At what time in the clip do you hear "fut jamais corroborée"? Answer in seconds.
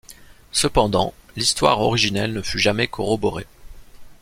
2.41-3.45